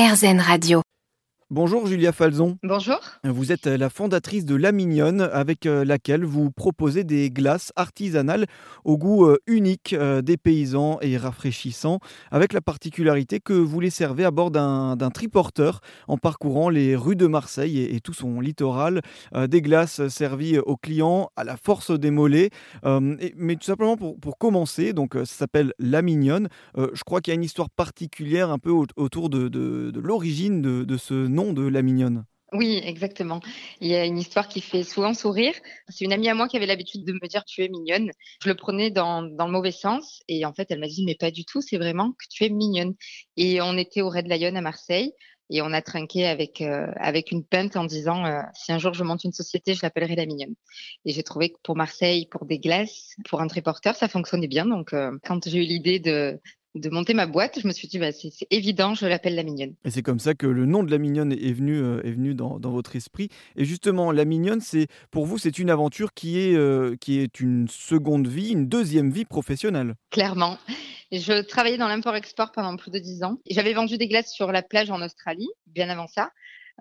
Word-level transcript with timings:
RZN 0.00 0.40
Radio. 0.40 0.89
Bonjour 1.52 1.88
Julia 1.88 2.12
Falzon. 2.12 2.58
Bonjour. 2.62 3.00
Vous 3.24 3.50
êtes 3.50 3.66
la 3.66 3.90
fondatrice 3.90 4.44
de 4.44 4.54
La 4.54 4.70
Mignonne 4.70 5.20
avec 5.20 5.66
euh, 5.66 5.84
laquelle 5.84 6.24
vous 6.24 6.52
proposez 6.52 7.02
des 7.02 7.28
glaces 7.28 7.72
artisanales 7.74 8.46
au 8.84 8.96
goût 8.96 9.26
euh, 9.26 9.36
unique 9.48 9.92
euh, 9.92 10.22
des 10.22 10.36
paysans 10.36 10.98
et 11.00 11.16
rafraîchissant 11.16 11.98
avec 12.30 12.52
la 12.52 12.60
particularité 12.60 13.40
que 13.40 13.52
vous 13.52 13.80
les 13.80 13.90
servez 13.90 14.24
à 14.24 14.30
bord 14.30 14.52
d'un 14.52 15.10
triporteur 15.12 15.80
en 16.06 16.18
parcourant 16.18 16.68
les 16.68 16.94
rues 16.94 17.16
de 17.16 17.26
Marseille 17.26 17.80
et, 17.80 17.98
tout 17.98 18.14
son 18.14 18.40
littoral. 18.40 19.02
Des 19.36 19.60
glaces 19.60 20.06
servies 20.06 20.58
aux 20.58 20.76
clients 20.76 21.30
à 21.34 21.42
la 21.42 21.56
force 21.56 21.90
des 21.90 22.12
mollets. 22.12 22.50
Mais 22.84 23.56
tout 23.56 23.64
simplement 23.64 23.96
pour, 23.96 24.38
commencer, 24.38 24.92
donc 24.92 25.14
ça 25.14 25.24
s'appelle 25.24 25.72
La 25.78 26.02
Mignonne. 26.02 26.48
Je 26.76 27.02
crois 27.04 27.20
qu'il 27.20 27.32
y 27.32 27.34
a 27.34 27.36
une 27.36 27.44
histoire 27.44 27.70
particulière 27.70 28.50
un 28.50 28.58
peu 28.58 28.70
autour 28.70 29.30
de, 29.30 29.92
l'origine 29.98 30.62
de, 30.62 30.84
de 30.84 30.96
ce 30.96 31.14
nom 31.14 31.39
de 31.44 31.66
La 31.66 31.82
Mignonne. 31.82 32.24
Oui, 32.52 32.80
exactement. 32.84 33.40
Il 33.80 33.88
y 33.88 33.94
a 33.94 34.04
une 34.04 34.18
histoire 34.18 34.48
qui 34.48 34.60
fait 34.60 34.82
souvent 34.82 35.14
sourire. 35.14 35.54
C'est 35.88 36.04
une 36.04 36.12
amie 36.12 36.28
à 36.28 36.34
moi 36.34 36.48
qui 36.48 36.56
avait 36.56 36.66
l'habitude 36.66 37.04
de 37.04 37.12
me 37.12 37.28
dire 37.28 37.44
tu 37.44 37.62
es 37.62 37.68
mignonne. 37.68 38.10
Je 38.42 38.48
le 38.48 38.56
prenais 38.56 38.90
dans, 38.90 39.22
le 39.22 39.50
mauvais 39.50 39.70
sens 39.70 40.20
et 40.26 40.44
en 40.44 40.52
fait 40.52 40.66
elle 40.70 40.80
m'a 40.80 40.88
dit 40.88 41.04
mais 41.04 41.14
pas 41.14 41.30
du 41.30 41.44
tout, 41.44 41.60
c'est 41.60 41.76
vraiment 41.76 42.10
que 42.10 42.24
tu 42.28 42.44
es 42.44 42.48
mignonne. 42.48 42.94
Et 43.36 43.60
on 43.62 43.76
était 43.76 44.02
au 44.02 44.10
Red 44.10 44.26
Lion 44.26 44.56
à 44.56 44.60
Marseille 44.62 45.12
et 45.48 45.62
on 45.62 45.72
a 45.72 45.80
trinqué 45.80 46.26
avec 46.26 46.60
euh, 46.60 46.86
une 47.30 47.44
pinte 47.44 47.76
en 47.76 47.84
disant 47.84 48.24
euh, 48.26 48.40
si 48.54 48.72
un 48.72 48.78
jour 48.78 48.94
je 48.94 49.04
monte 49.04 49.22
une 49.22 49.32
société, 49.32 49.74
je 49.74 49.80
l'appellerai 49.82 50.16
la 50.16 50.26
mignonne. 50.26 50.54
Et 51.04 51.12
j'ai 51.12 51.22
trouvé 51.22 51.50
que 51.50 51.58
pour 51.62 51.76
Marseille, 51.76 52.26
pour 52.26 52.46
des 52.46 52.58
glaces, 52.58 53.14
pour 53.28 53.40
un 53.40 53.46
triporteur, 53.46 53.94
ça 53.94 54.08
fonctionnait 54.08 54.48
bien. 54.48 54.66
Donc 54.66 54.92
euh, 54.92 55.16
quand 55.24 55.48
j'ai 55.48 55.58
eu 55.58 55.66
l'idée 55.66 56.00
de 56.00 56.40
de 56.74 56.88
monter 56.88 57.14
ma 57.14 57.26
boîte, 57.26 57.58
je 57.60 57.66
me 57.66 57.72
suis 57.72 57.88
dit, 57.88 57.98
bah, 57.98 58.12
c'est 58.12 58.46
évident, 58.50 58.94
je 58.94 59.06
l'appelle 59.06 59.34
La 59.34 59.42
Mignonne. 59.42 59.74
Et 59.84 59.90
c'est 59.90 60.02
comme 60.02 60.20
ça 60.20 60.34
que 60.34 60.46
le 60.46 60.66
nom 60.66 60.82
de 60.82 60.90
La 60.90 60.98
Mignonne 60.98 61.32
est 61.32 61.52
venu, 61.52 61.76
euh, 61.78 62.00
est 62.04 62.12
venu 62.12 62.34
dans, 62.34 62.58
votre 62.60 62.94
esprit. 62.94 63.28
Et 63.56 63.64
justement, 63.64 64.12
La 64.12 64.24
Mignonne, 64.24 64.60
c'est 64.60 64.86
pour 65.10 65.26
vous, 65.26 65.38
c'est 65.38 65.58
une 65.58 65.70
aventure 65.70 66.14
qui 66.14 66.38
est, 66.38 66.54
euh, 66.54 66.94
qui 67.00 67.18
est 67.18 67.40
une 67.40 67.66
seconde 67.68 68.28
vie, 68.28 68.50
une 68.50 68.68
deuxième 68.68 69.10
vie 69.10 69.24
professionnelle. 69.24 69.94
Clairement. 70.10 70.58
Je 71.10 71.42
travaillais 71.42 71.78
dans 71.78 71.88
l'import-export 71.88 72.52
pendant 72.52 72.76
plus 72.76 72.92
de 72.92 73.00
dix 73.00 73.24
ans. 73.24 73.38
J'avais 73.50 73.72
vendu 73.72 73.98
des 73.98 74.06
glaces 74.06 74.32
sur 74.32 74.52
la 74.52 74.62
plage 74.62 74.90
en 74.90 75.02
Australie, 75.02 75.48
bien 75.66 75.88
avant 75.88 76.06
ça. 76.06 76.30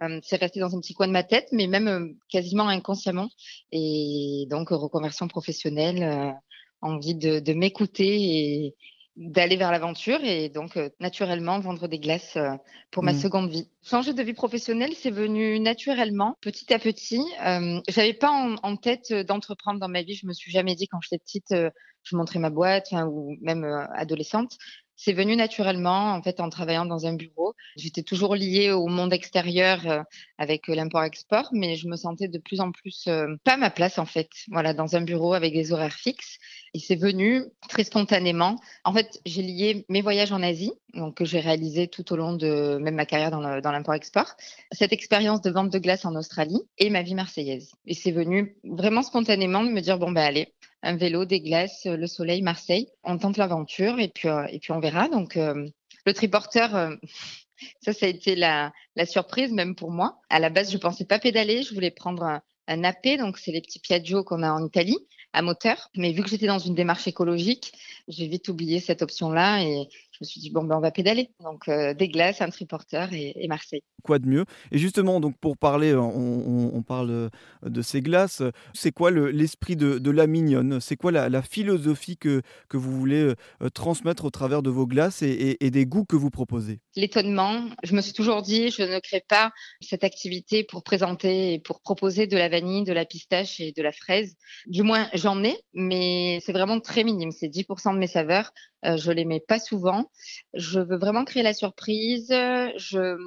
Euh, 0.03 0.19
c'est 0.21 0.37
resté 0.37 0.59
dans 0.59 0.75
un 0.75 0.79
petit 0.79 0.93
coin 0.93 1.07
de 1.07 1.13
ma 1.13 1.23
tête, 1.23 1.47
mais 1.51 1.65
même 1.65 2.15
quasiment 2.29 2.67
inconsciemment. 2.67 3.29
Et 3.71 4.45
donc, 4.51 4.69
reconversion 4.69 5.27
professionnelle, 5.27 6.35
envie 6.81 7.15
de, 7.15 7.39
de 7.39 7.53
m'écouter 7.53 8.21
et, 8.21 8.75
d'aller 9.15 9.57
vers 9.57 9.71
l'aventure 9.71 10.23
et 10.23 10.49
donc 10.49 10.77
euh, 10.77 10.89
naturellement 10.99 11.59
vendre 11.59 11.87
des 11.87 11.99
glaces 11.99 12.37
euh, 12.37 12.51
pour 12.91 13.03
ma 13.03 13.13
mmh. 13.13 13.19
seconde 13.19 13.49
vie. 13.49 13.69
Changer 13.83 14.13
de 14.13 14.23
vie 14.23 14.33
professionnelle, 14.33 14.93
c'est 14.95 15.11
venu 15.11 15.59
naturellement, 15.59 16.37
petit 16.41 16.73
à 16.73 16.79
petit. 16.79 17.21
Euh, 17.45 17.81
J'avais 17.89 18.13
pas 18.13 18.31
en, 18.31 18.75
tête 18.77 19.11
d'entreprendre 19.11 19.79
dans 19.79 19.89
ma 19.89 20.03
vie. 20.03 20.15
Je 20.15 20.25
me 20.25 20.33
suis 20.33 20.51
jamais 20.51 20.75
dit 20.75 20.87
quand 20.87 20.99
j'étais 21.01 21.19
petite, 21.19 21.51
euh, 21.51 21.69
je 22.03 22.15
montrais 22.15 22.39
ma 22.39 22.49
boîte 22.49 22.93
ou 22.93 23.35
même 23.41 23.65
adolescente. 23.93 24.57
C'est 25.01 25.13
venu 25.13 25.37
naturellement, 25.37 26.11
en 26.11 26.21
fait, 26.21 26.41
en 26.41 26.49
travaillant 26.49 26.85
dans 26.85 27.05
un 27.05 27.13
bureau. 27.13 27.53
J'étais 27.77 28.03
toujours 28.03 28.35
liée 28.35 28.71
au 28.71 28.87
monde 28.87 29.13
extérieur 29.13 29.79
euh, 29.87 30.03
avec 30.37 30.67
euh, 30.67 30.75
l'import-export, 30.75 31.47
mais 31.53 31.77
je 31.77 31.87
me 31.87 31.95
sentais 31.95 32.27
de 32.27 32.37
plus 32.37 32.59
en 32.59 32.73
plus 32.73 33.05
euh, 33.07 33.33
pas 33.45 33.55
ma 33.55 33.69
place, 33.69 33.97
en 33.97 34.05
fait, 34.05 34.27
voilà, 34.49 34.73
dans 34.73 34.97
un 34.97 35.01
bureau 35.01 35.33
avec 35.33 35.53
des 35.53 35.71
horaires 35.71 35.93
fixes. 35.93 36.37
Et 36.73 36.79
c'est 36.79 36.97
venu 36.97 37.45
très 37.69 37.85
spontanément. 37.85 38.57
En 38.83 38.91
fait, 38.91 39.21
j'ai 39.25 39.41
lié 39.41 39.85
mes 39.87 40.01
voyages 40.01 40.33
en 40.33 40.43
Asie, 40.43 40.73
donc 40.93 41.15
que 41.15 41.23
j'ai 41.23 41.39
réalisé 41.39 41.87
tout 41.87 42.11
au 42.11 42.17
long 42.17 42.33
de 42.33 42.77
même 42.81 42.95
ma 42.95 43.05
carrière 43.05 43.31
dans 43.31 43.71
l'import-export, 43.71 44.35
cette 44.73 44.91
expérience 44.91 45.39
de 45.41 45.49
vente 45.49 45.69
de 45.69 45.79
glace 45.79 46.03
en 46.03 46.13
Australie 46.17 46.61
et 46.77 46.89
ma 46.89 47.03
vie 47.03 47.15
marseillaise. 47.15 47.71
Et 47.87 47.93
c'est 47.93 48.11
venu 48.11 48.57
vraiment 48.65 49.01
spontanément 49.01 49.63
de 49.63 49.69
me 49.69 49.79
dire 49.79 49.97
bon 49.97 50.11
ben 50.11 50.23
allez, 50.23 50.53
un 50.81 50.95
vélo, 50.95 51.25
des 51.25 51.41
glaces, 51.41 51.85
le 51.85 52.07
soleil, 52.07 52.41
Marseille. 52.41 52.87
On 53.03 53.17
tente 53.17 53.37
l'aventure 53.37 53.99
et 53.99 54.07
puis, 54.07 54.29
euh, 54.29 54.45
et 54.49 54.59
puis 54.59 54.71
on 54.71 54.79
verra. 54.79 55.09
Donc, 55.09 55.37
euh, 55.37 55.67
le 56.05 56.13
triporteur, 56.13 56.75
euh, 56.75 56.95
ça, 57.81 57.93
ça 57.93 58.05
a 58.05 58.09
été 58.09 58.35
la, 58.35 58.71
surprise 59.05 59.51
même 59.51 59.75
pour 59.75 59.91
moi. 59.91 60.19
À 60.29 60.39
la 60.39 60.49
base, 60.49 60.71
je 60.71 60.77
pensais 60.77 61.05
pas 61.05 61.19
pédaler. 61.19 61.63
Je 61.63 61.73
voulais 61.73 61.91
prendre 61.91 62.23
un, 62.23 62.41
un 62.67 62.83
AP, 62.83 63.17
donc 63.17 63.37
c'est 63.37 63.51
les 63.51 63.61
petits 63.61 63.79
Piaggio 63.79 64.23
qu'on 64.23 64.43
a 64.43 64.51
en 64.51 64.65
Italie, 64.65 64.97
à 65.33 65.41
moteur. 65.41 65.89
Mais 65.95 66.11
vu 66.11 66.23
que 66.23 66.29
j'étais 66.29 66.47
dans 66.47 66.59
une 66.59 66.75
démarche 66.75 67.07
écologique, 67.07 67.73
j'ai 68.07 68.27
vite 68.27 68.47
oublié 68.47 68.79
cette 68.79 69.01
option-là 69.01 69.63
et 69.63 69.87
je 70.19 70.25
me 70.25 70.29
suis 70.29 70.41
dit, 70.41 70.49
bon, 70.49 70.63
ben, 70.65 70.75
on 70.75 70.81
va 70.81 70.91
pédaler. 70.91 71.29
Donc, 71.41 71.69
euh, 71.69 71.93
des 71.93 72.09
glaces, 72.09 72.41
un 72.41 72.49
triporteur 72.49 73.13
et, 73.13 73.47
Marseille. 73.47 73.83
Quoi 74.03 74.19
de 74.19 74.27
mieux? 74.27 74.45
Et 74.71 74.77
justement, 74.77 75.21
donc 75.21 75.37
pour 75.37 75.57
parler, 75.57 75.95
on, 75.95 76.83
parle 76.85 77.09
euh, 77.09 77.29
de 77.63 77.81
ces 77.81 78.01
glaces. 78.01 78.41
C'est 78.73 78.91
quoi 78.91 79.11
l'esprit 79.11 79.77
de, 79.77 80.11
la 80.11 80.27
mignonne? 80.27 80.81
C'est 80.81 80.97
quoi 80.97 81.11
la, 81.11 81.41
philosophie 81.41 82.17
que, 82.17 82.41
que 82.67 82.75
vous 82.75 82.91
voulez 82.91 83.33
euh, 83.61 83.69
transmettre 83.69 84.25
au 84.25 84.29
travers 84.29 84.61
de 84.61 84.69
vos 84.69 84.85
glaces 84.85 85.21
et, 85.21 85.57
des 85.69 85.85
goûts 85.85 86.05
que 86.05 86.17
vous 86.17 86.29
proposez? 86.29 86.79
L'étonnement. 86.95 87.69
Je 87.83 87.95
me 87.95 88.01
suis 88.01 88.13
toujours 88.13 88.41
dit, 88.41 88.71
je 88.71 88.83
ne 88.83 88.99
crée 88.99 89.23
pas 89.25 89.51
cette 89.79 90.03
activité 90.03 90.65
pour 90.65 90.83
présenter 90.83 91.53
et 91.53 91.59
pour 91.59 91.81
proposer 91.81 92.27
de 92.27 92.35
la 92.35 92.49
vanille, 92.49 92.83
de 92.83 92.93
la 92.93 93.05
pistache 93.05 93.59
et 93.61 93.71
de 93.71 93.81
la 93.81 93.93
fraise. 93.93 94.35
Du 94.67 94.83
moins, 94.83 95.07
j'en 95.13 95.43
ai, 95.43 95.57
mais 95.73 96.39
c'est 96.43 96.51
vraiment 96.51 96.81
très 96.81 97.05
minime. 97.05 97.31
C'est 97.31 97.47
10% 97.47 97.93
de 97.93 97.99
mes 97.99 98.07
saveurs. 98.07 98.51
Je 98.83 99.11
les 99.11 99.25
mets 99.25 99.39
pas 99.39 99.59
souvent. 99.59 100.09
Je 100.53 100.79
veux 100.79 100.97
vraiment 100.97 101.25
créer 101.25 101.43
la 101.43 101.53
surprise. 101.53 102.29
Je, 102.29 103.17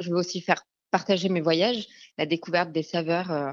je 0.00 0.10
veux 0.10 0.16
aussi 0.16 0.40
faire 0.40 0.62
partager 0.92 1.28
mes 1.28 1.40
voyages, 1.40 1.88
la 2.18 2.26
découverte 2.26 2.70
des 2.70 2.82
saveurs. 2.84 3.32
Euh, 3.32 3.52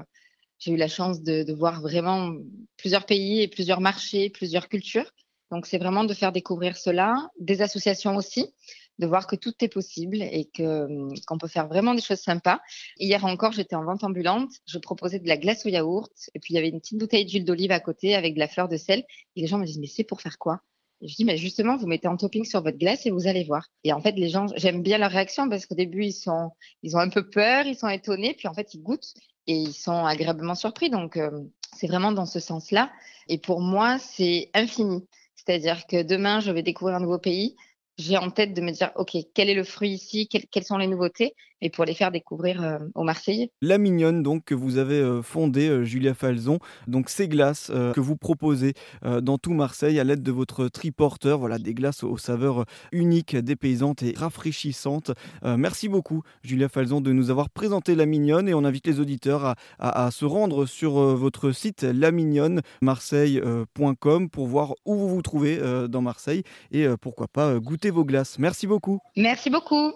j'ai 0.58 0.72
eu 0.72 0.76
la 0.76 0.88
chance 0.88 1.22
de, 1.22 1.42
de, 1.42 1.52
voir 1.54 1.80
vraiment 1.80 2.34
plusieurs 2.76 3.06
pays 3.06 3.40
et 3.40 3.48
plusieurs 3.48 3.80
marchés, 3.80 4.28
plusieurs 4.30 4.68
cultures. 4.68 5.10
Donc, 5.50 5.66
c'est 5.66 5.78
vraiment 5.78 6.04
de 6.04 6.14
faire 6.14 6.32
découvrir 6.32 6.76
cela, 6.76 7.30
des 7.40 7.62
associations 7.62 8.14
aussi, 8.14 8.54
de 8.98 9.06
voir 9.06 9.26
que 9.26 9.34
tout 9.36 9.54
est 9.62 9.68
possible 9.68 10.22
et 10.22 10.48
que 10.54 10.86
qu'on 11.26 11.38
peut 11.38 11.48
faire 11.48 11.66
vraiment 11.66 11.94
des 11.94 12.02
choses 12.02 12.20
sympas. 12.20 12.60
Hier 12.98 13.24
encore, 13.24 13.52
j'étais 13.52 13.74
en 13.74 13.84
vente 13.84 14.04
ambulante, 14.04 14.50
je 14.66 14.78
proposais 14.78 15.18
de 15.18 15.26
la 15.26 15.38
glace 15.38 15.64
au 15.64 15.70
yaourt 15.70 16.12
et 16.34 16.38
puis 16.38 16.52
il 16.52 16.56
y 16.56 16.58
avait 16.58 16.68
une 16.68 16.80
petite 16.80 16.98
bouteille 16.98 17.24
d'huile 17.24 17.46
d'olive 17.46 17.72
à 17.72 17.80
côté 17.80 18.14
avec 18.14 18.34
de 18.34 18.38
la 18.38 18.46
fleur 18.46 18.68
de 18.68 18.76
sel 18.76 19.04
et 19.34 19.40
les 19.40 19.46
gens 19.46 19.58
me 19.58 19.64
disent 19.64 19.78
mais 19.78 19.86
c'est 19.86 20.04
pour 20.04 20.20
faire 20.20 20.38
quoi? 20.38 20.60
Je 21.02 21.14
dis, 21.14 21.24
mais 21.24 21.36
justement, 21.36 21.76
vous 21.76 21.86
mettez 21.86 22.08
en 22.08 22.16
topping 22.16 22.44
sur 22.44 22.62
votre 22.62 22.76
glace 22.76 23.06
et 23.06 23.10
vous 23.10 23.26
allez 23.26 23.44
voir. 23.44 23.66
Et 23.84 23.92
en 23.92 24.00
fait, 24.00 24.12
les 24.12 24.28
gens, 24.28 24.46
j'aime 24.56 24.82
bien 24.82 24.98
leur 24.98 25.10
réaction 25.10 25.48
parce 25.48 25.66
qu'au 25.66 25.74
début, 25.74 26.04
ils 26.04 26.12
sont, 26.12 26.50
ils 26.82 26.96
ont 26.96 27.00
un 27.00 27.08
peu 27.08 27.28
peur, 27.28 27.66
ils 27.66 27.76
sont 27.76 27.88
étonnés, 27.88 28.34
puis 28.34 28.48
en 28.48 28.54
fait, 28.54 28.74
ils 28.74 28.82
goûtent 28.82 29.14
et 29.46 29.54
ils 29.54 29.72
sont 29.72 30.04
agréablement 30.04 30.54
surpris. 30.54 30.90
Donc, 30.90 31.16
euh, 31.16 31.30
c'est 31.74 31.86
vraiment 31.86 32.12
dans 32.12 32.26
ce 32.26 32.40
sens-là. 32.40 32.90
Et 33.28 33.38
pour 33.38 33.60
moi, 33.60 33.98
c'est 33.98 34.50
infini. 34.54 35.06
C'est-à-dire 35.36 35.86
que 35.86 36.02
demain, 36.02 36.40
je 36.40 36.52
vais 36.52 36.62
découvrir 36.62 36.96
un 36.96 37.00
nouveau 37.00 37.18
pays 37.18 37.56
j'ai 38.00 38.16
en 38.16 38.30
tête 38.30 38.54
de 38.54 38.60
me 38.60 38.72
dire, 38.72 38.90
OK, 38.96 39.16
quel 39.34 39.48
est 39.48 39.54
le 39.54 39.64
fruit 39.64 39.90
ici, 39.90 40.28
quelles 40.28 40.64
sont 40.64 40.78
les 40.78 40.86
nouveautés, 40.86 41.34
et 41.62 41.70
pour 41.70 41.84
les 41.84 41.94
faire 41.94 42.10
découvrir 42.10 42.60
euh, 42.62 42.78
aux 42.94 43.04
Marseillais. 43.04 43.52
La 43.60 43.76
Mignonne, 43.78 44.22
donc, 44.22 44.44
que 44.44 44.54
vous 44.54 44.78
avez 44.78 45.00
euh, 45.00 45.22
fondée, 45.22 45.68
euh, 45.68 45.84
Julia 45.84 46.14
Falzon, 46.14 46.58
donc 46.86 47.10
ces 47.10 47.28
glaces 47.28 47.70
que 47.70 48.00
vous 48.00 48.16
proposez 48.16 48.72
dans 49.02 49.36
tout 49.38 49.52
Marseille 49.52 50.00
à 50.00 50.04
l'aide 50.04 50.22
de 50.22 50.32
votre 50.32 50.68
triporteur, 50.68 51.38
voilà, 51.38 51.58
des 51.58 51.74
glaces 51.74 52.04
aux 52.04 52.18
saveurs 52.18 52.66
uniques, 52.92 53.36
dépaysantes 53.36 54.02
et 54.02 54.14
rafraîchissantes. 54.16 55.12
merci 55.44 55.88
beaucoup, 55.88 56.22
Julia 56.42 56.68
Falzon, 56.68 57.00
de 57.00 57.12
nous 57.12 57.30
avoir 57.30 57.48
présenté 57.50 57.94
La 57.94 58.06
Mignonne, 58.06 58.48
et 58.48 58.54
on 58.54 58.64
invite 58.64 58.86
les 58.86 59.00
auditeurs 59.00 59.54
à, 59.78 60.10
se 60.10 60.24
rendre 60.24 60.64
sur 60.66 60.92
votre 60.92 61.52
site 61.52 61.82
lamignonnemarseille.com 61.82 64.30
pour 64.30 64.46
voir 64.46 64.74
où 64.84 64.94
vous 64.94 65.08
vous 65.08 65.22
trouvez 65.22 65.58
dans 65.88 66.02
Marseille, 66.02 66.42
et 66.72 66.86
pourquoi 67.00 67.28
pas 67.28 67.58
goûter 67.58 67.89
vos 67.90 68.04
glaces. 68.04 68.38
Merci 68.38 68.66
beaucoup. 68.66 68.98
Merci 69.16 69.50
beaucoup. 69.50 69.94